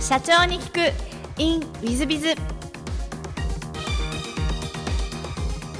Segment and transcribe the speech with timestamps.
[0.00, 2.34] 社長に聞く in ウィズビズ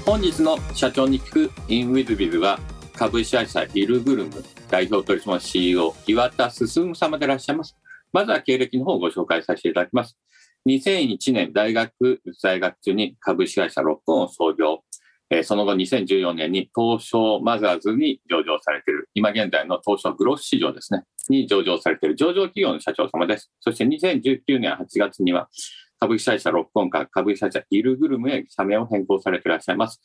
[0.05, 2.59] 本日の社長に聞く in with biz は
[2.95, 7.77] 株式会社イルグルム代表取締役 CEO 岩田進様でいらっしゃいます。
[8.13, 10.19] まずは経歴の方をご紹介させていただきます。
[10.67, 14.83] 2001年大学在学中に株式会社ロックオンを創業。
[15.31, 23.53] えーその後2014年に東証マザーズに上場されている、今現在の東証グロース市場ですね、に上場されている上場企業の社長様です。
[23.61, 25.49] そして2019年8月には
[26.01, 30.01] 株式会社ロックオンから株式会社イルグルムへ社名を変更されていらっしゃいます。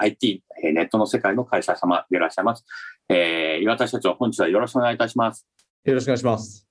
[0.00, 0.42] IT、
[0.74, 2.64] ネットの世界の会社様でいらっしゃいます。
[3.08, 5.46] えー岩田社長、本日はよろしくお願いいたします。
[5.84, 6.67] よろしくお願いします。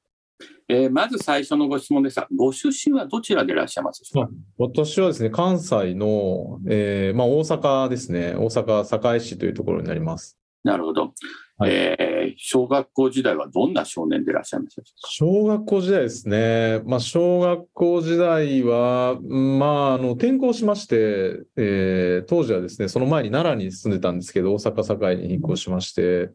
[0.70, 4.32] えーまず最初のご質問ですが、ご出身はどちらでいらっしゃいますでしょうか？
[4.58, 10.38] 私はですね、関西の、えーまあ、大阪ですね、大阪堺市というところになります。
[10.64, 11.14] なるほど、
[11.58, 11.72] はい。
[11.72, 26.32] えー小学校時代はどんな少年でいらっしゃいましたでしょ小学校時代ですね、まあ、小学校時代は、うんまあ、あの転校しまして、えー当時はですね、その前に奈良に住んでたんですけど、大阪堺に引っ越しまして、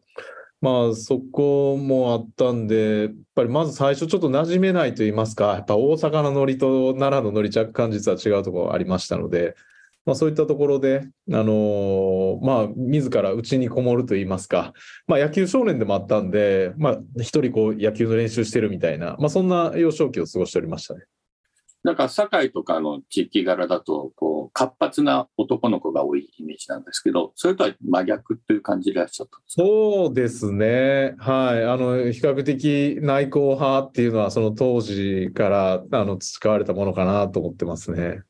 [0.63, 9.57] まあ、そこもあったんで、やっぱりまず最初ちょっと馴染めないと言いますか、やっぱ大阪のノリと奈良のノリ若干実は違うところありましたので、
[10.05, 11.01] まあ、そういったところで、
[11.33, 14.71] あのまあ、自ら家にこもると言いますか、
[15.05, 21.01] まあ、野球少年でもあったんで、まあ、一人こう野球の練習してるみたいな、まあ、そんな幼少期を過ごしておりましたね。
[21.83, 29.63] なんか堺とかの地域柄だとこう活発な男の子が多いイメージなんですけど、それとは真逆という感じでいらっしゃったんですか？
[29.63, 31.15] そうですね。
[31.17, 31.65] はい。
[31.65, 38.21] あの、比較的内向派っていうのは、その当時から、あの、培われたものかなと思ってますね。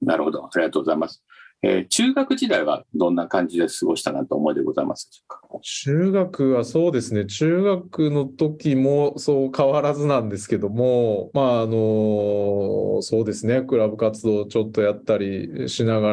[0.00, 1.22] なるほど、ありがとうございます。
[1.66, 5.58] えー中学時代はどんな感じで過ごしたなと思いでございますでしょうか？
[5.62, 7.24] 中学はそうですね。
[7.24, 13.62] 中学の時もそう変わらずなんですけども、まあ、あの、そうですね。
[13.62, 16.12] クラブ活動をちょっとやったりしなが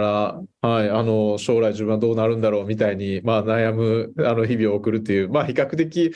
[0.62, 6.14] ら、はい、あの、将来自分はどうなるんだろうみたいに、まあ、悩む、あの、日々を送るっていう、まあ、比較的、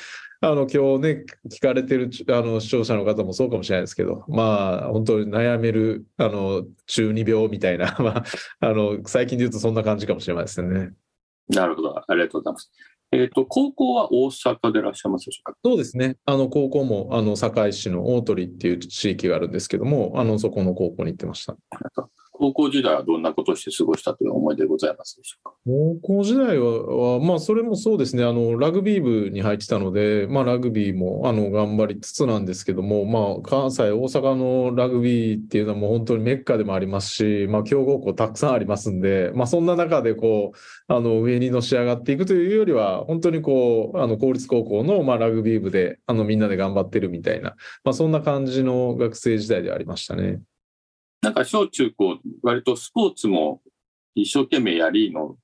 [0.47, 8.23] あの、今日ね、聞かれてる、あの、視聴者の方もそうかもしれないですけど、まあ、本当に悩める、あの、中二病みたいな、 まあ、
[8.59, 10.91] あの、最近で言うとそんな感じかもしれないですね。
[11.49, 12.71] なるほど、ありがとうございます。
[13.11, 15.57] えっ、と、高校は大阪でいらっしゃいますでしょうか？
[15.63, 16.17] そうですね。
[16.25, 21.57] あの、高校も、あの、堺市の大鳥っていう地域があるんですけども、あの、そこの高校に行ってました。
[22.37, 25.55] 高校時代はどんなことをして過ごしたという思いでございますでしょうか？
[25.65, 28.23] 高校時代は、まあ、それもそうですね。
[28.23, 50.41] あの、ラグビー部に入ってたので、まあ、ラグビーも、あの、頑張りつつなんですけども、まあ、関西、大阪のラグビーっていうのはもう本当にメッカでもありますし、まあ、強豪校たくさんありますんで、まあ、そんな中で、こう、あの、上にのし上がっていくというよりは、本当にこう、あの、公立高校の、まあ、ラグビー部で、あの、みんなで頑張ってるみたいな、まあ、そんな感じの学生時代でありましたね。
[51.21, 53.61] なんか小中高、割とスポーツも
[54.13, 55.37] 一生懸命やりの、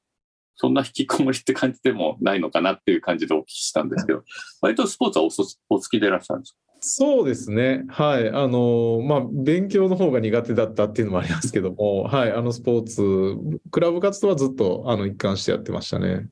[0.56, 4.24] そんな引きこもりって感じでもないのかなっていう感じでお聞きしたんですけど、
[4.62, 6.58] 割とスポーツはおそお好きでいらっしゃるんですか？
[6.84, 7.84] そうですね。
[7.90, 8.30] はい。
[8.30, 12.32] あの、まあ、勉強の方が苦手だったっていうのもありますけども、はい。
[12.32, 13.36] あの、スポーツ、
[13.70, 16.28] クラブ活動はずっと、あの、一貫してやってましたね。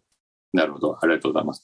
[0.51, 1.63] なるほど、ありがとうございます。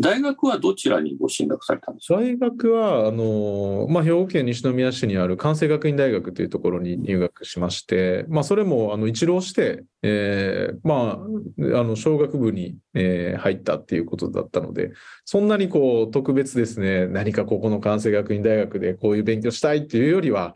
[0.00, 2.14] 大学はどちらにご進学されたんですか？
[2.18, 11.20] 大学は、あの、まあ、兵庫県西宮市にある関西学院大学というところに入学しまして、まあ、それも、あの、一浪して、えーま
[11.74, 14.92] あ、あの、小学部に、えー入ったっていうことだったので、
[15.24, 20.54] そんなにこう、特別ですね、何かここの関西学院大学でこういう勉強したいっていうよりは、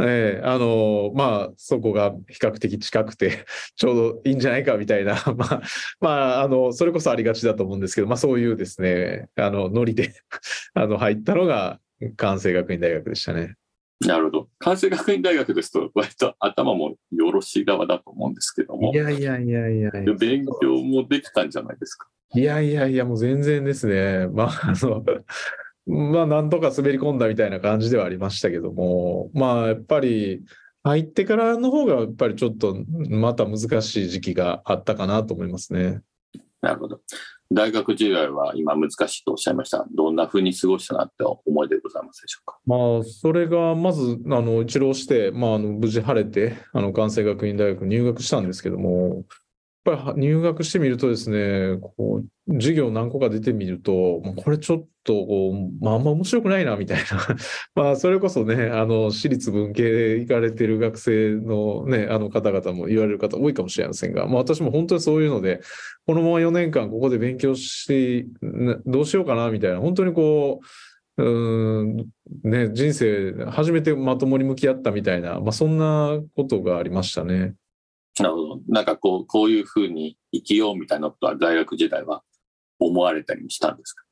[0.00, 3.44] えーあのまあ、そこが比較的近くて、
[3.76, 5.62] ちょうどいいんじゃないかみたいな、 まあ、
[6.00, 10.12] まあ、あの、それこそありがちだと思うんですけど、まあ、そういうですね、あの、ノリで、
[10.74, 11.80] あの、入ったのが
[12.16, 13.54] 関西学院大学でしたね。
[14.00, 14.48] なるほど。
[14.58, 20.12] 関西学院大学ですと、割と頭もよろしい側だと思うんですけどもい、やいやいやいやいや。
[20.14, 22.08] 勉強もできたんじゃないですか？
[22.34, 24.26] いやいやいや、もう全然ですね。
[24.32, 25.04] まあ、あの、
[25.86, 30.42] まあ、なんとか滑り込んだみたいな感じではありましたけども、まあ、やっぱり、
[30.82, 32.76] 入ってからの方が、やっぱりちょっと、
[33.08, 36.00] また難しい時期があったかなと思いますね。
[36.60, 37.00] なるほど。
[37.50, 39.86] 大学時代は今難しいとおっしゃいました。
[39.94, 42.58] どんな風に過ごしたなって思いでございますでしょうか？
[42.66, 49.24] まあ、それが、まず、あの、一浪して、まあ、あの、無事晴れて、あの、関西学院大学に入学したんですけども、
[49.86, 57.04] やっぱり入学してみるとですね、こう、授業何個か出てみると、まあこれちょっと、こう、まあ、あんま面白くないな、みたいな。
[57.74, 65.60] まあ、それこそね、あの、私立文系で行かれてる学生のね、あの方々も言われる方多いかもしれませんが、まあ、私も本当にそういうので、
[66.06, 68.26] このまま4年間ここで勉強して、
[68.86, 70.66] どうしようかな、みたいな、本当にこう、
[71.16, 71.96] うん、
[72.42, 77.54] ね、人生初めてまともに向き合ったみたいな、まあ、そんなことがありましたね。
[78.18, 78.53] なるほど。
[78.68, 82.22] なんかこう、こういうふうに生きようみたいなことは大学時代は
[82.78, 84.04] 思われたりもしたんですか？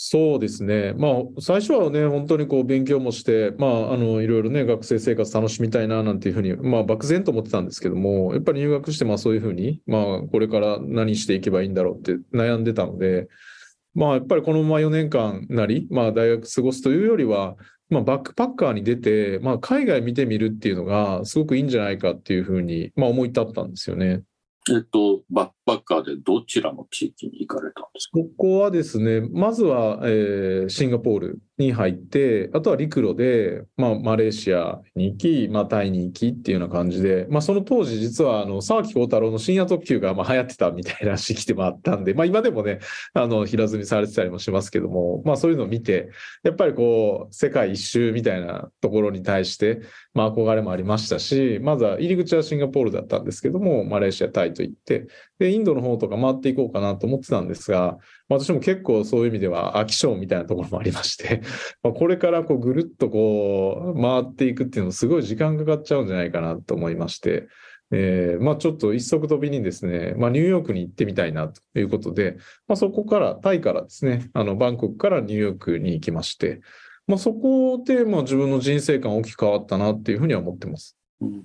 [0.00, 0.92] そうですね。
[0.96, 13.26] まあ、最初はね、本当にこう勉強もして、まあ、あの、いろいろね、学生生活楽しみたいな、なんていうふうに、まあ、漠然と思ってたんですけども、やっぱり入学して、まあ、そういうふうに、まあ、これから何していけばいいんだろうって悩んでたので、
[13.94, 17.56] まあ、やっぱりこのまま4年間なり、まあ、大学過ごすというよりは、
[17.90, 24.22] まあ、バックパッカーに出て、まあ、海外見てみるっていうのが、すごくいいんじゃないかっていうふうに、まあ、思い立ったんですよね。
[24.70, 28.18] えっと、バックパッカーでどちらの地域に行かれたんですか？
[28.20, 42.78] ここはですね、まずは、えーシンガポールに入って、あとは陸路で、まあ、マレーシアに行き、まあ、タイに行きっていうような感じで、まあ、その当時実は、あの、沢木幸太郎の深夜特急が、まあ、流行ってたみたいな時期でもあったんで、まあ、今でもね、
[43.12, 46.10] あの、平積みされてたりもしますけども、まあ、そういうのを見て、
[46.44, 49.80] やっぱりこう、世界一周みたいなところに対して、
[50.14, 55.08] まあ、憧れもありましたし、まずは入り口はシンガポールだったんですけども、マレーシア、タイと行って、
[55.40, 57.98] で、インドの方とか回っていこうかなと思ってたんですが、
[58.28, 61.42] 私も結構そういう意味では飽き性みたいなところもありまして、
[61.82, 67.48] まあこれからこうぐるっとこう回っていくっていうのもすごい時間かかっちゃうんじゃないかなと思いまして、
[67.90, 72.36] えーまあちょっと一足飛びにですね、まあニューヨークに行ってみたいなということで、
[72.66, 76.60] まあそこから、タイからですね、あのバンコクからニューヨークに行きまして、
[77.06, 80.98] まあそこでまあ自分の人生観大きく変わったなっていうふうには思ってます。
[81.22, 81.44] うん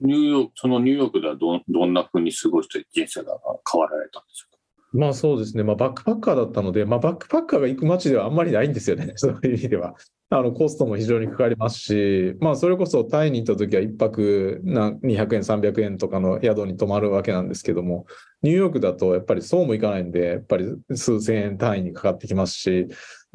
[0.00, 3.36] ニューヨーク、そのニューヨークではどどんなふうに過ごして人生が
[3.68, 4.57] 変わられたんでしょうか？
[4.92, 9.94] まあそうですね、まあ、バックパッカーだったので、まあ、バックパッカーが行く街ではあんまりないんですよね、 そういう意味では。
[10.30, 18.06] あのコストも非常にかかりますし、まあ、それこそタイに行った時は1泊な200円、300円とかの宿に泊まるわけなんですけども、
[18.42, 22.88] ニューヨークだとやっぱりそうもいかないんで、やっぱり数千円単位にかかってきますし、やっ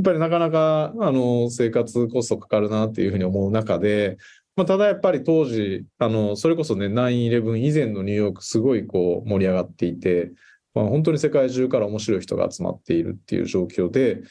[0.03, 4.17] ぱりなかなかあの生活コストかかるなっていうふうに思う中で、
[4.56, 10.31] まあ、ただやっぱり当時、あのそれこそね、9-11以前のニューヨーク、すごいこう盛り上がっていて、
[10.73, 14.21] まあ、本当に世界中から面白い人が集まっているっていう状況で、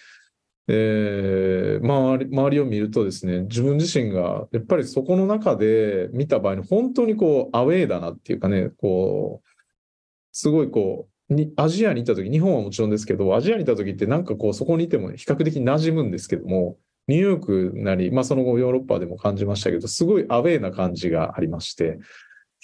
[0.68, 9.48] えー周り周りを見るとですね、自分自身がやっぱりそこの中で見た場合に本当にこうアウェーだなっていうかね、こう、
[10.32, 16.76] すごいこう、にアジアに行った時、日本はもちろんですけど、アジアに行った時ってなんかこうそこにいても比較的馴染むんですけども、
[17.08, 21.98] ニューヨークなり、まあその後ヨーロッパでも感じましたけど、すごいアウェーな感じがありまして、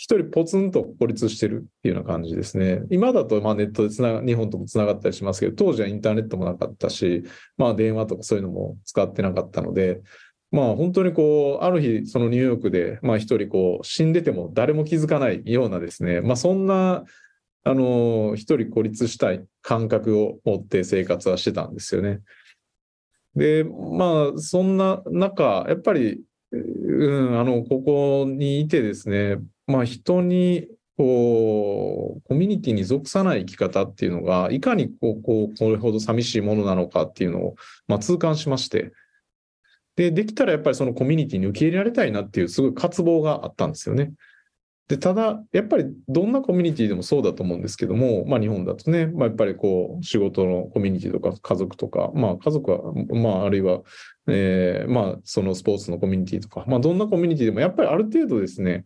[0.00, 2.82] 一人ポツンと孤立してるっていうような感じですね。
[2.88, 7.24] 今だとまあネットでつなが、日本ともつながったりしますけど、当時はインターネットもなかったし、
[7.56, 10.00] まあ電話とかそういうのも使ってなかったので、
[10.52, 17.02] まあ本当にこう、ある日そのニューヨークで、まあ一人こう死んでても誰も気づかないようなですね、まあそんな、
[17.64, 22.20] あの、一人孤立したい感覚を持って生活はしてたんですよね。
[23.34, 26.20] で、まあそんな中、やっぱり、
[26.52, 30.66] うん、あの、ここにいてですね、まあ人に、
[30.96, 37.54] こう、コミュニティに属さない生き方っていうのが、いかにこう、こう、これほど寂しいものなのかっていうのを、
[37.86, 38.92] まあ痛感しまして、
[39.94, 44.12] で、できたらやっぱりそのコミュニティに受け入れられたいなっていうすごい渇望があったんですよね。
[44.88, 52.80] で、ただ、やっぱりどんなコミュニティでもそうだと思うんですけども、まあ日本だとね、まあやっぱりこう、仕事のコミュニティとか家族とか、まあ家族は、
[53.12, 53.82] まああるいは、
[54.28, 58.84] えーまあそのスポーツのコミュニティとか、まあどんなコミュニティでもやっぱりある程度ですね、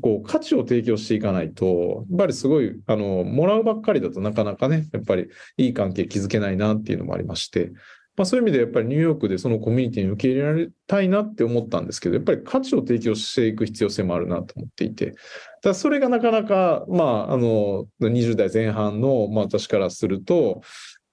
[0.00, 7.72] こう価値を提供していかないと、やっぱりすごい、あの、もらうばっかりだとなかなかね、やっぱりいい関係築けないなっていうのもありまして、
[8.16, 15.14] まあそういう意味でやっぱりニューヨークでそのコミュニティに受け入れられたいなって思ったんですけど、やっぱり価値を提供していく必要性もあるなと思っていて、
[15.62, 20.62] だそれがなかなか、まあ、あの、20代前半の、まあ私からすると、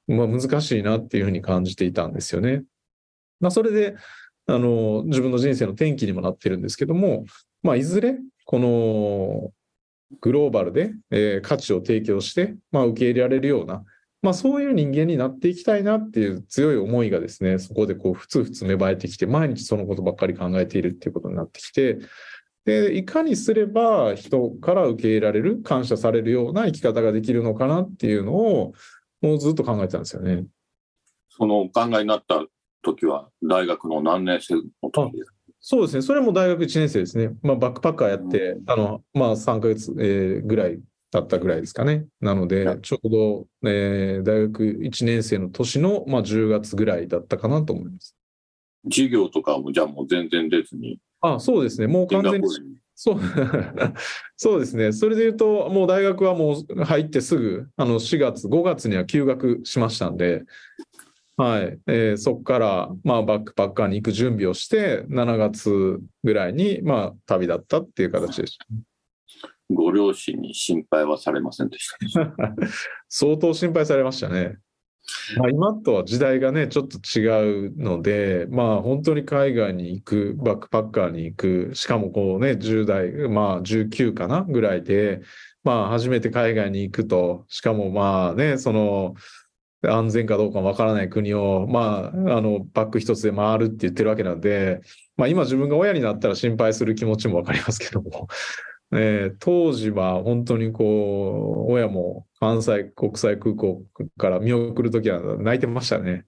[0.07, 2.63] まあ難しいなっていうふうに感じていたんですよね。
[3.39, 3.95] まあそれで、
[4.45, 7.25] あの、自分の人生の転機にもなってるんですけども、
[7.63, 8.17] まあいずれ、
[8.51, 9.53] この、
[10.20, 13.86] グローバルで、えー価値を提供して、まあ受け入れられるような、
[14.22, 22.00] まあそういう人間になっていきたいなっていう強い思いがですね、そこでこう、ふつふつ芽生えてきて、毎日そのことばっかり考えているっていうことになってきて、
[22.65, 28.74] で、いかにすれば人から受け入れられる、感謝されるような生き方ができるのかなっていうのを、
[29.22, 30.46] もうずっと考えてたんですよね。
[31.29, 32.46] そのお考えになった
[32.81, 35.34] 時は大学の何年生の時ですか？
[35.63, 36.01] そうですね。
[36.01, 37.30] それも大学1年生ですね。
[37.44, 40.80] まあ、バックパッカーやって、あの、まあ、3ヶ月、えーぐらい
[41.12, 42.08] 経ったぐらいですかね。
[42.20, 48.15] なのではい、ちょうど、えー大学1年生の年の、まあ、10月ぐらいだったかなと思います。
[48.86, 51.86] 授業とかもじゃあもう全然出ずに、あ、そうですね。
[51.86, 52.48] もう完全に。
[52.96, 53.20] そう、
[54.38, 54.91] そうですね。
[54.91, 60.44] それで言うと、もう大学はもう入ってすぐ、あの、4月、5月には休学しましたんで、
[61.41, 61.79] はい。
[61.88, 68.65] えーそこから、まあ、バックパッカーに行く準備をして、7月ぐらいに、まあ、旅立ったっていう形でした。
[69.74, 72.33] ご両親に心配はされませんでした？
[73.10, 74.57] 相当心配されましたね。
[75.38, 85.21] まあ、今とは時代がね、ちょっと違うので、まあ本当に海外に行く、バックパッカーに行く、しかもこうね、10代、まあ19かなぐらいで、
[85.63, 89.15] まあ初めて海外に行くと、しかもまあね、その、
[89.83, 94.81] 安全かどうかわからない国を、まあ、あの、バック一つで回るって言ってるわけなんで、
[95.17, 98.27] まあ今自分が親になったら心配する気持ちもわかりますけども、
[98.93, 103.83] えー当時は本当にこう、親も関西国際空港
[104.17, 106.25] から見送るときは泣いてましたね。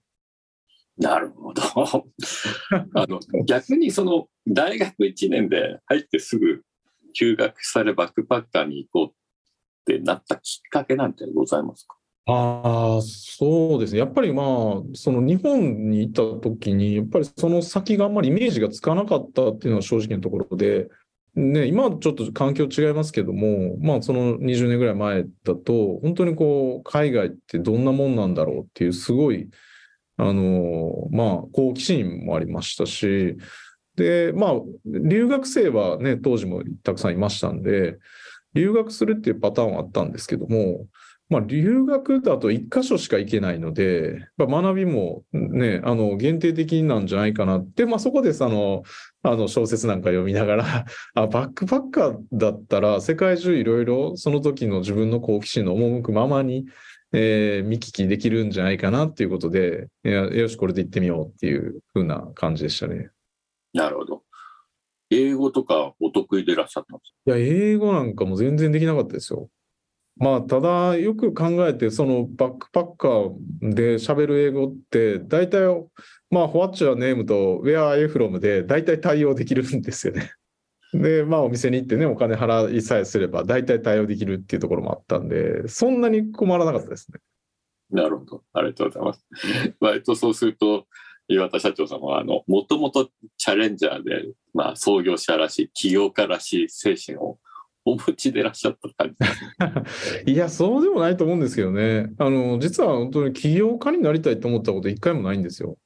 [0.96, 1.62] なるほど。
[2.94, 6.62] あの逆にその大学1年で入ってすぐ
[7.14, 11.96] 休学されバックパッカーに行こうってなったきっかけなんてございますか？
[12.26, 13.98] ああ、そうですね。
[13.98, 14.46] やっぱりまあ、
[14.94, 20.88] その日本に行った時に、やっぱりその先があんまりイメージがつかなかったっていうのは正直なところで、
[21.34, 29.50] ね、今はちょっと環境違いますけども、まあその20年ぐらい前だと、本当にこう、海外ってどんなもんなんだろうっていう、すごい、
[30.16, 33.36] あの、まあ、好奇心もありましたし、
[33.96, 34.52] で、まあ、
[34.86, 37.98] 留学生はね、当時もたくさんいましたんで、
[38.54, 40.86] 留学するっていうパターンはあったんですけども、
[41.30, 48.82] まあ、留学だと一箇所しか行けないので、まあ、学びもね、あの、限定的なんじゃないかなって、まあ、そこでその、
[49.22, 56.66] あの、小説なんか読みながら、 あ、バックパッカーだったら、世界中いろいろ、その時の自分の好奇心の赴くままに、
[57.12, 63.10] えー見聞きできるんじゃないかなっていうことで、いやよし、これで行ってみようっていう風な感じでしたね。
[63.72, 64.22] なるほど。
[65.10, 69.48] 英語とかお得意でいらっしゃったんですいや、英語なんかも全然できなかったですよ。
[70.16, 75.66] まあ、ただ、よく考えて、そのバックパッカーで喋る英語って、大体、
[76.30, 80.30] まあ、What's your name と Where are you from で、大体対応できるんですよね。
[80.94, 87.18] で、まあ、お店に行ってね、お金払いさえすれば、大体対応できるっていうところもあったんで、そんなに困らなかったですね。
[87.90, 88.44] なるほど。
[88.52, 89.26] ありがとうございます。
[89.80, 90.86] 割とそうすると、
[91.26, 97.38] 岩田社長様は、あの、もともとチャレンジャーで、まあ、創業者らしい、起業家らしい精神を
[97.84, 99.16] お持ちでいらっしゃった感
[100.24, 100.32] じ。
[100.32, 102.12] いや、そうでもないと思うんですけどね。
[102.18, 105.76] あの、実は本当に起業家になりたいと思ったこと一回もないんですよ。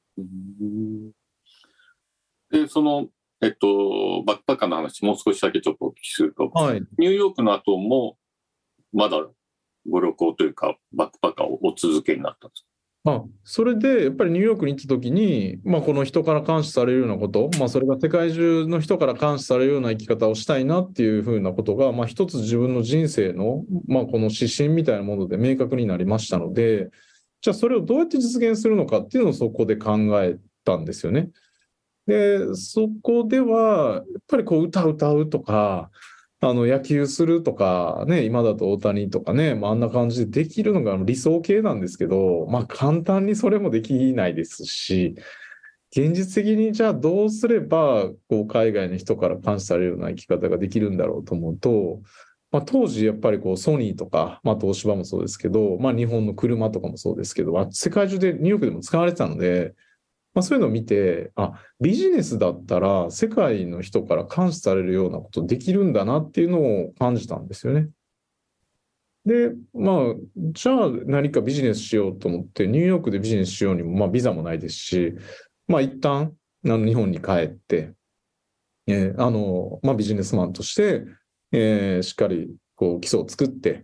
[2.51, 3.09] で、その、
[3.41, 6.81] えっと、バックパッカーの話、もう少しだけちょっとお聞きすると、はい。
[6.97, 8.17] ニューヨークの後も、
[8.91, 9.17] まだ
[9.87, 12.68] ご旅行というか、バックパッカーをお続けになったんです
[13.05, 26.89] あ、それで、やっぱりニューヨークに行った時に、まあ、この人から監視されるようなこと、まあ、それが世界中の人から監視されるような生き方をしたいなっていうふうなことが、まあ、一つ自分の人生の、まあ、この指針みたいなもので明確になりましたので、
[27.41, 31.29] じゃあそれをどうやって実現するのかっていうのをそこで考えたんですよね。
[32.05, 35.89] で、そこでは、やっぱりこう歌歌うとか、
[36.41, 45.15] あの野球するとかね、今だと大谷とかね、まあ、あんな感じでできるのが理想形なんですけど、まあ簡単にそれもできないですし、
[45.91, 51.99] 現実的にじゃあどうすればこう海外の人から監視されるような生き方ができるんだろうと思うと、
[52.51, 59.73] まあ、当時やっぱりこうソニーとか、まあ、東芝もそうですけど、まあ、日本の車とかもそうですけど、世界中でニューヨークでも使われてたので、
[60.39, 67.89] まあ、そういうのを見て、あ、ビジネスだったら世界の人から監視されるようなことできるんだなっていうのを感じたんですよね。
[69.25, 69.95] で、まあ、
[70.37, 75.13] じゃあ何かビジネスしようと思って、ニューヨークでビジネスしようにも、まあ、ビザもないですし、
[75.67, 76.33] まあ、一旦、
[76.65, 77.91] あの日本に帰って、
[78.87, 81.03] えーあの、まあ、ビジネスマンとして、
[81.51, 83.83] えーしっかり、こう、基礎を作って、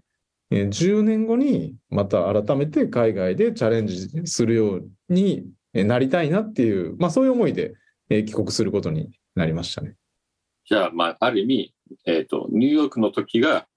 [0.51, 5.45] えー10年後にまた改めて海外でチャレンジするように
[5.83, 7.73] なりたいなっていう、まあ、そういう思いで、
[8.09, 9.95] えー帰国することになりましたね。
[10.65, 13.67] じゃあ、まあ、ある意味、えっ、と、ニューヨークの時が、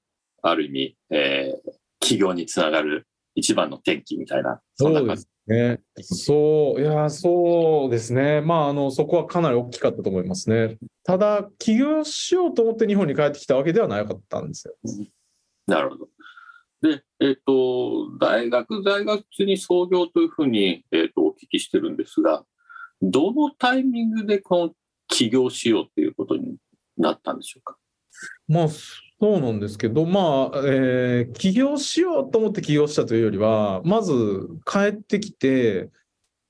[0.42, 5.26] ある意味、えー企業につながる一番の転機みたいな、そんな感じ。
[5.46, 5.80] ね。
[6.00, 8.40] そう、いや、そうですね。
[8.40, 10.78] まあ、あの、そこはかなり大きかったと思いますね。
[11.04, 14.74] ただ、起業しようと思って日本に帰ってきたわけではなかったんですよ。
[15.66, 16.08] なるほど。
[16.80, 22.44] で、えっ、と、大学在学中に創業というふうに、えっとお聞きしてるんですが、
[23.00, 24.70] どのタイミングでこの
[25.06, 26.56] 起業しようっていうことに
[26.96, 27.76] なったんでしょうか？
[28.48, 28.90] まあ、そ
[29.22, 34.12] うなんですけど、まあ、えー起業しようと思って起業したというよりは、まず
[34.66, 35.90] 帰ってきて、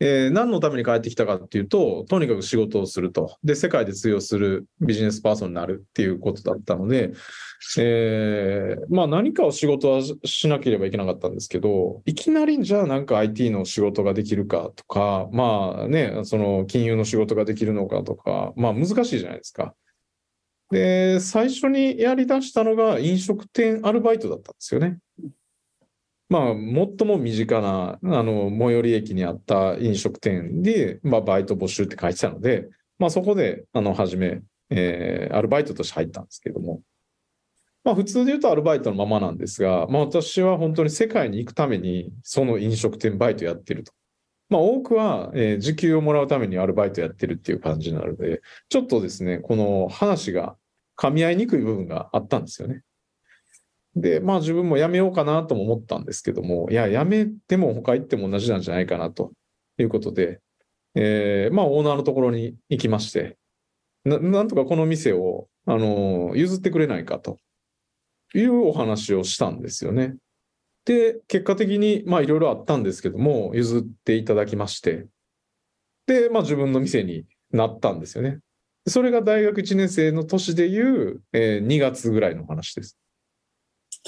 [0.01, 3.37] えー何のために帰ってきたかっていうと、とにかく仕事をすると。
[3.43, 7.13] で、世界で通用するビジネスパーソンになるっていうことだったので、
[7.79, 19.75] えーまあ何かを仕事はしなければいけなかったんですけど、いきなりじゃあなんか IT の仕事ができるかとか、まあね、その金融の仕事ができるのかとか、まあ難しいじゃないですか。
[20.71, 24.99] で、最初にやり出したのが飲食店アルバイトだったんですよね。
[26.29, 32.69] まあ、最も身近な、あの、最寄り駅にあった飲食店で、まあ、バイト募集って書いてたので、
[32.99, 36.83] まあ、そこで、あの、初め、えーアルバイトとして入ったんですけども、
[37.85, 43.93] まあ、普通で言うとアルバイトのままなんですが、まあ、私は本当に世界に行くために、その飲食店バイトやってると。
[44.51, 50.57] まあ、多くは、えー時給をもらうためにアルバイトやってるっていう感じなので、ちょっとですね、この話が
[50.99, 52.83] 噛み合いにくい部分があったんですよね。
[53.97, 59.33] で、まあ自分も辞めようかなとも思ったんですけども、いや、辞めても他行っても同じなんじゃないかなと
[59.79, 60.41] いうことで、
[60.95, 63.37] えーまあオーナーのところに行きまして、
[64.05, 67.39] ななんとかこの店を、あの、譲ってくれないかと
[68.35, 70.17] いうお話をしたんですよね。
[70.85, 75.07] で、結果的に、まあいろいろあったんですけども、譲っていただきまして、
[76.07, 78.39] で、まあ自分の店になったんですよね。
[78.87, 82.97] それが大学1年生の年でいう、えー2月ぐらいの話です。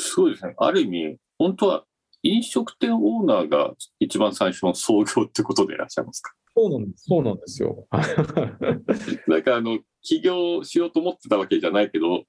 [0.00, 0.54] すごいですね。
[0.56, 1.84] ある意味、本当は
[2.22, 6.32] 飲食店オーナーが一番最初の創業ってことでいらっしゃいますか？
[6.56, 7.04] そうなんです。
[7.06, 7.86] そうなんですよ。
[9.28, 12.24] なんかあの、起業しようと思ってたわけじゃないけど、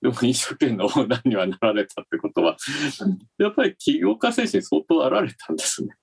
[0.00, 2.56] でも飲食店のオーナーにはなられたってことは、
[3.38, 5.94] やっぱり起業家精神相当あられたんですね。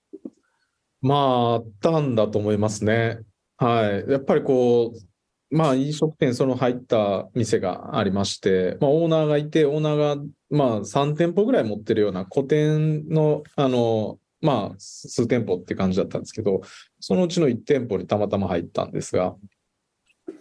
[1.01, 3.19] まあ、あったんだと思いますね。
[3.57, 4.09] はい。
[4.09, 16.61] やっぱりこう、まあ、飲食店、その入った店がありまして、まあ、オーナーがいて、オーナーが、まあ、3店舗ぐらい持ってるような個店の、あの、まあ、数店舗って感じだったんですけど、
[16.99, 19.35] そのうちの1店舗にたまたま入ったんですが、やっ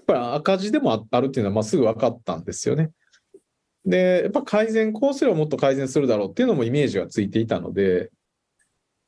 [0.07, 2.91] ぱり赤字でもああるっていうのは、まあ、すぐ分かったんですよね。
[3.85, 8.11] で、やっぱ改善、こうすればもっと改善するだろうっていうのもイメージがついていたので、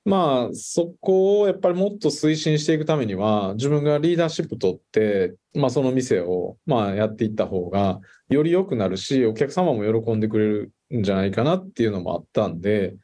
[0.04, 12.96] まあ、そこをやっぱりもっと推進していくためには、自分がリーダーシップ取って、まあ、その店を、まあ、やっていった方が、より良くなるし、お客様も喜んでくれるんじゃないかなっていうのもあったんで、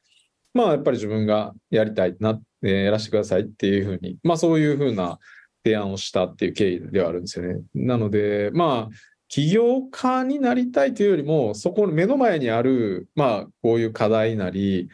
[0.55, 5.19] まあ、やっぱり自分がやりたいな、えーやらせてくださいっていうふうに、まあ、そういうふうな
[5.65, 7.61] 提案をしたっていう経緯ではあるんですよね。
[7.75, 8.95] なので、まあ、
[9.29, 14.89] 起業家になりたいというよりも、そこの目の前にある、まあ、こういう課題なり、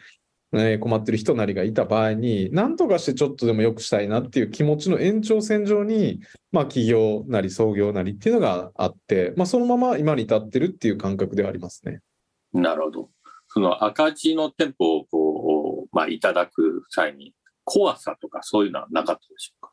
[0.53, 6.19] えー困ってる人なりがいた場合に、何とかしてちょっとでも良くしたいなっていう気持ちの延長線上に、
[6.51, 12.01] まあ、起業なり創業なりっていうのがあって、まあ、そのまま今に至ってるっていう感覚ではありますね。
[12.53, 13.09] なるほど。
[13.47, 17.33] その赤字の店舗をこう、まあ、いただく際に、
[17.65, 19.71] 怖さとかそういうのはなかったでしょうか？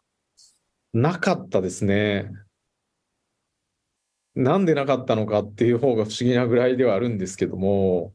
[0.92, 2.30] なかったですね。
[4.36, 8.14] なんでなかったのかっていう方が不思議なぐらいではあるんですけども、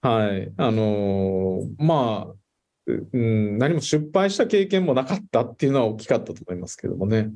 [0.00, 0.52] はい。
[0.56, 2.34] あのーまあ、
[2.86, 7.30] ううん、何も失敗した経験もなかったっていうのは大きかったと思いますけどもね。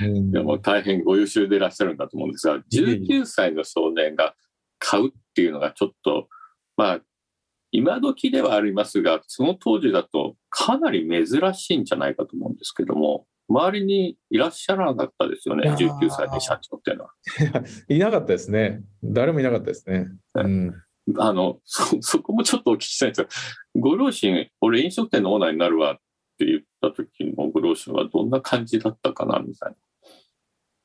[0.00, 4.34] うんいやもう大変ご優秀でいらっしゃるんだと思うんですが、いえいえ19歳の少年が
[4.78, 6.28] 買うっていうのがちょっと、
[6.76, 7.00] まあ、
[7.70, 17.10] 今時ではありますが、その当時だとかなり珍しいんじゃないかと思うんですけども、周りにいらっしゃらなかったですよね、いやー19歳で社長っていうのは。
[17.88, 18.82] いなかったですね。
[19.02, 20.06] 誰もいなかったですね。
[20.34, 20.74] うん。
[21.16, 23.28] あの、そ、そこもちょっとお聞きしたいんですが、
[23.74, 25.96] ご両親、俺飲食店のオーナーになるわっ
[26.38, 29.76] て言った時のご両親はどんな感じだったかな、みたいな。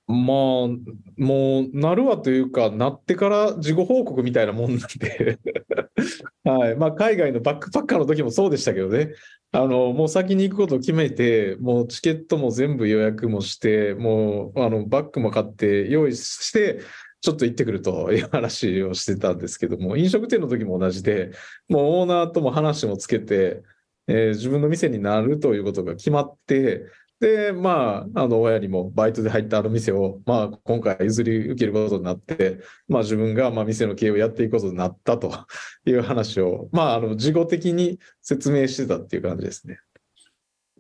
[0.08, 5.40] まあ、もう、なるわというか、なってから事後報告みたいなもんなんで、
[6.44, 6.76] はい。
[6.76, 9.14] まあ、海外のバックパッカーの時もそうでしたけどね。
[9.54, 16.82] あの、もう先に行くことを決めて、もうチケットも全部予約もして、もう、あの、バッグも買って、用意して、
[17.22, 21.32] ちょっと行ってくるという話をしてたんですけども、飲食店の時も同じで、
[21.70, 23.64] もうオーナーとも話もつけて、
[24.08, 26.86] えー自分の店になるということが決まって、
[27.24, 32.60] で、まあ、あの、親にもバイトで入ったあの店を、まあ、今回譲り受けることになって、
[32.90, 35.32] まあ、自分が、まあ、店の経営をやっていくことになったと
[35.88, 39.80] いう話を、まあ、あの、事後的に説明してたっていう感じですね。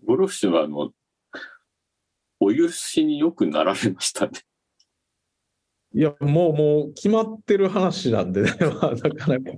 [0.04, 0.92] ご両親は、あの、
[2.42, 4.32] お許しによくなられましたね。
[5.96, 8.52] いや、もう、もう、決まってる話なんでね、
[8.82, 9.52] まあ、なかなか、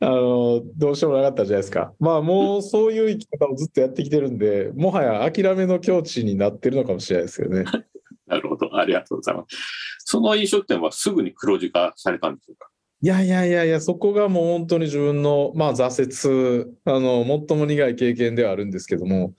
[0.00, 1.92] あの、どうしようもなかったじゃないですか。
[1.98, 7.64] まあ、もう、そういう生き方をずっとやってきてるんで、もはや諦めの境地になってるのかもしれないですよね。
[8.26, 8.76] なるほど。
[8.76, 9.56] ありがとうございます。
[10.04, 12.68] その飲食店はすぐに黒字化されたんでしょうか？
[13.02, 19.34] いやいやいやいや、そこがもう本当に自分の、まあ、挫折、あの、最も苦い経験ではあるんですけども、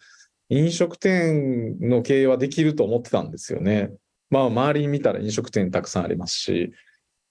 [0.49, 3.91] 飲食店の経営はできると思ってたんですよね。
[4.35, 6.73] まあ、周り見たら飲食店たくさんありますし、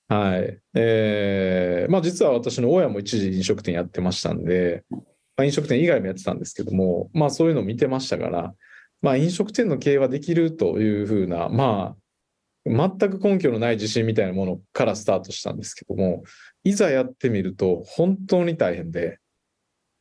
[0.08, 0.58] はい。
[0.74, 4.98] えー、まあ実は私の親も一時飲食店やってましたんで、ま
[5.38, 8.54] あ、飲食店以外もやってたんですけども、まあそういうのを見てましたから、
[9.02, 16.22] まあ飲食店の経営はできるというふうな、まあ、全く根拠のない自信みたいなものからスタートしたんですけども、
[16.64, 19.18] いざやってみると本当に大変で、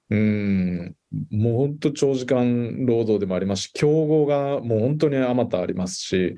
[0.09, 0.95] うん、
[1.31, 6.37] もう本当長時間労働でもありますし、競合がもう本当にあまたありますし、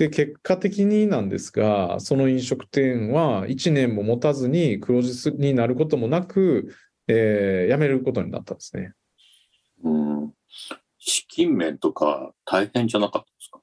[0.00, 6.74] で、結果的になんですが、その飲食店は1年も持たずに黒字になることもなく、
[7.06, 8.94] えー辞めることになったんですね。
[9.84, 10.32] うん。
[10.98, 13.60] 資金面とか大変じゃなかったですか？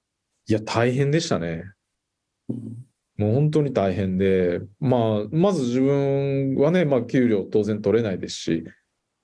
[0.47, 1.63] いや、大変でしたね。
[2.49, 2.85] うん
[3.17, 8.63] もう本当に大変で、まあ、まず自分はね、まあ、給料当然取れないですし、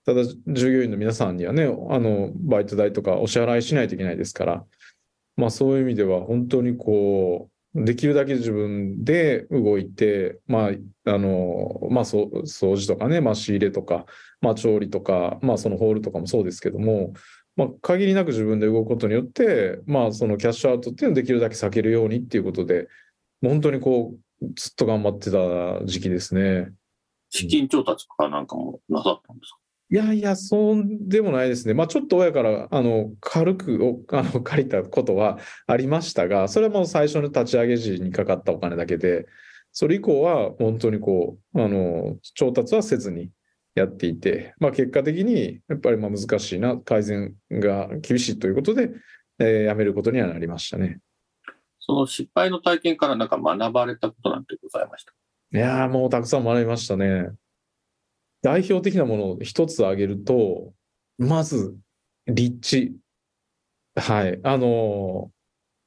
[0.04, 4.66] ただ、従業員の皆さんにはね、あの、バイト代とかお支払いしないといけないですから、
[5.36, 7.54] まあ、そういう意味では本当にこう、
[7.86, 14.06] できるだけ自分で動いて、まあ、あの、まあ、掃除とかね、まあ、仕入れとか、
[14.42, 17.14] まあ、調理とか、まあ、そのホールとかもそうですけども、
[17.56, 22.88] まあ、限りなく自分で動くことによって、まあ、そのキャッシュアウトっていうのをできるだけ避けるようにっていうことで、
[23.42, 26.72] 本当にこう、ずっと頑張ってた時期ですね。
[27.32, 29.58] 資金調達かなんかもなさったんですか？
[29.94, 31.76] いやいや、そうでもないですね。
[31.76, 39.28] まあ、ちょっと親から、あの、軽くお、あの、 借りたことはありましたが、それはもう最初の立ち上げ時にかかったお金だけで、
[39.72, 43.30] それ以降は本当にこう、あの、調達はせずに
[43.76, 48.90] やっていて、まあ、結果的に、やっぱりまあ難しいな、改善が厳しいということで、
[49.38, 51.02] えー辞めることにはなりましたね。
[51.80, 55.14] その失敗の体験からなんか学ばれたことなんてございました
[55.56, 57.30] いやーもうたくさん学びましたね。
[58.44, 60.74] 代表的なものを一つ挙げると、
[61.18, 61.76] まず、
[62.28, 62.96] 立地。
[63.96, 64.40] はい。
[64.44, 65.32] あの、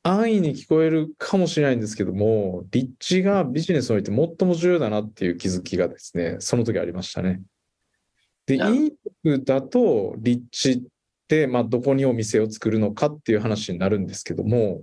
[0.03, 7.43] 安易に聞こえるかもしれないんですけども、立地がビジネスにおいて最も重要だなっていう気づきがですね、その時ありましたね。
[8.47, 8.91] で、飲
[9.25, 10.83] 食だと立地っ
[11.29, 14.83] て、まあ、どこにお店を作るのかっていう話になるんですけども、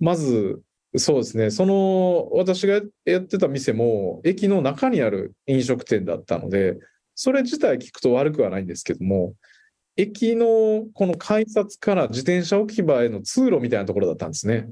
[0.00, 0.62] まず、
[0.96, 1.50] そうですね。
[1.50, 6.78] その、私がやってた店も、駅の中にある飲食店だったので、
[7.14, 9.34] それ自体聞くと悪くはないんですけども、
[9.96, 14.68] 駅のこの改札から自転車置き場への通路みたいなところだったんですね。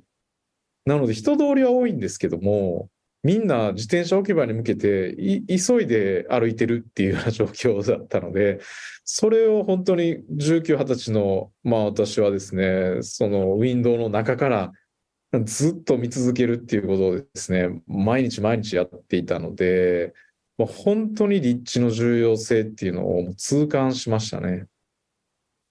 [0.85, 2.89] なので人通りは多いんですけども、
[3.23, 5.15] みんな自転車置き場に向けて
[5.47, 8.59] 急いで歩いてるっていうような状況だったので、
[9.05, 14.73] それを本当に19、20歳の、まあ私はですね、そのウィンドウの中から
[15.45, 20.13] ずっと見続けるっていうことをですね、毎日毎日やっていたので、
[20.59, 24.67] まあ本当に立地の重要性っていうのを痛感しましたね。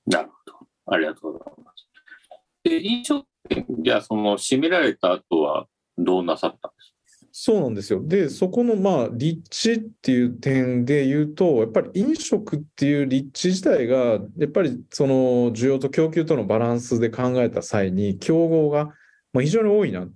[0.08, 0.68] なるほど。
[0.88, 1.90] ありがとうございます。
[2.64, 6.92] で、飲食店、じゃあその閉められた後はどうなさったんです
[7.34, 8.02] そうなんですよ。
[8.06, 18.94] で、そこのまあ立地っていう点で言うと、やっぱり飲食っていう立地自体が、やっぱりその需要と供給とのバランスで考えた際に、競合が
[19.34, 20.08] まあ非常に多いな。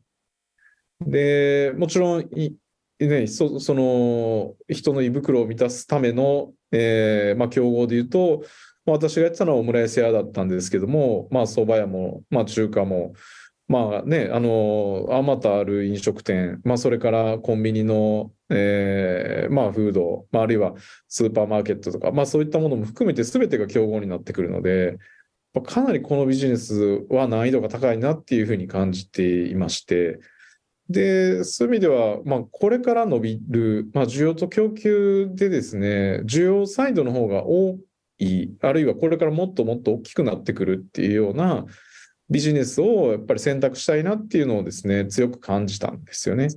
[1.01, 2.55] で、もちろんい、
[2.99, 8.43] ね、そその人の胃袋を満たすための、えーまあ、競合で言うと、
[8.85, 13.13] まあ、私がやってたのはオムライス屋だったんですけども、まあ、蕎麦屋も、まあ、中華も、
[13.67, 20.75] まあね、あの、あまたある飲食店、まあ、それからコンビニの、えーまあ、フード、まあ、あるいは
[21.09, 24.97] スーパーマーケットとか、まあ、そういったものも含めて全てが競合になってくるので、
[25.61, 30.19] かなりこのビジネスは難易度が高いなっていうふうに感じていまして、
[30.89, 37.77] で、そういう意味では、まあ、これから伸びる、まあ、需要と供給でですね、需要サイドの方が多
[38.19, 41.65] い、あるいはこれからもっともっと大きくなってくるっていうような
[42.29, 46.49] ビジネスをやっぱり選択したいなっていうのをですね、強く感じたんですよね。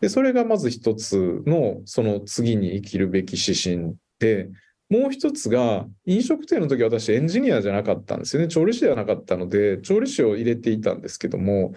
[0.00, 4.50] で、それがまず一つの、その次に生きるべき指針で、
[4.94, 8.48] もう一つが、飲食店の時私エンジニアじゃなかったんですよね。
[8.48, 11.74] 調理師ではなかったので、調理師を入れていたんですけども、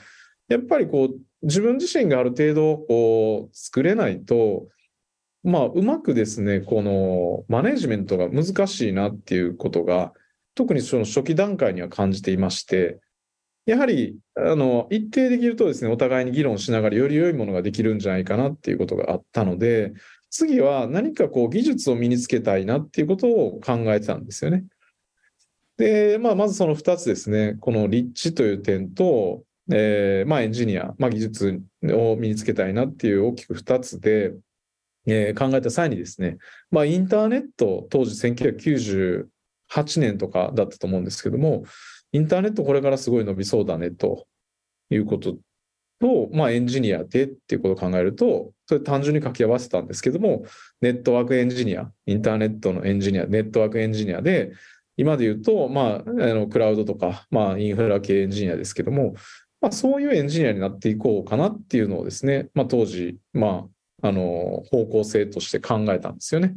[0.49, 4.67] やっぱりこう、自分自身がある程度こう作れないと、
[5.43, 10.13] まあ、うまくですね、このマネジメントが難しいなっていうことが、
[10.53, 12.99] 特にその初期段階には感じていまして、
[13.67, 19.93] やはり、あの、一定できるとですね、お互いに議論しながらより良いものができるんじゃないかなっていうことがあったので、
[20.29, 24.63] 次は何かこう技術を身につけたいなっていうことを考えてたんですよね。
[25.75, 34.33] で、まあ、まずその2つですね、この立地という点と、えーまあ、エンジニア、まあ、技術を身につけたいなっていう大きく2つで、
[35.07, 36.37] えー考えた際にですね、
[36.71, 39.27] まあ、インターネット、当時1998
[39.99, 41.65] 年とかだったと思うんですけども、
[42.11, 44.25] インターネットこれからすごい伸びそうだねと
[44.89, 45.35] いうこと
[45.99, 50.43] と、まあ、エンジニアでっていうことを考えると、それ単純に掛け合わせたんですけども、
[50.81, 54.51] ネットワークエンジニア、インターネットのエンジニア、ネットワークエンジニアで、
[54.95, 59.15] 今で言うと、まあ、あのクラウドとか、まあ、インフラ系エンジニアですけども、
[59.61, 63.67] まあ、そういうエンジニアになっていこうかなっていうのをですね、まあ、当時、ま
[64.03, 66.55] あ、あの、方向性として考えたんですよね。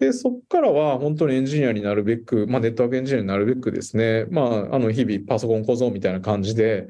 [0.00, 6.88] で、そこからは本当にエンジニアになるべく、まあ、ネットワークエンジニアになるべくですね、まあ、あの、日々パソコン小僧みたいな感じで、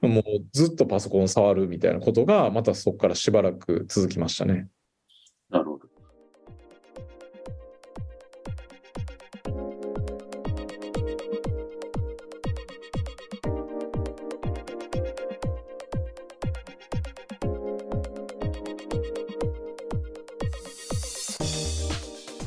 [0.00, 4.68] もうずっとパソコン触るみたいなことが、またそこからしばらく続きましたね。
[5.50, 5.85] なるほど。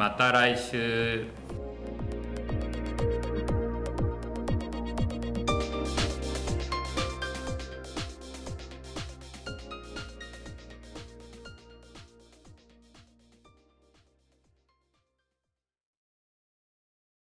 [0.00, 1.26] また来週。